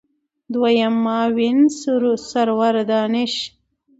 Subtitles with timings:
[0.53, 1.57] دویم معاون
[2.29, 3.33] سرور دانش